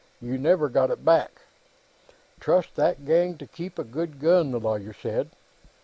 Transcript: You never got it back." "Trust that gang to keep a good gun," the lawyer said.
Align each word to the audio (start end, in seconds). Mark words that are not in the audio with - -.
You 0.19 0.39
never 0.39 0.67
got 0.67 0.89
it 0.89 1.05
back." 1.05 1.41
"Trust 2.39 2.75
that 2.75 3.05
gang 3.05 3.37
to 3.37 3.45
keep 3.45 3.77
a 3.77 3.83
good 3.83 4.19
gun," 4.19 4.49
the 4.49 4.59
lawyer 4.59 4.93
said. 4.93 5.29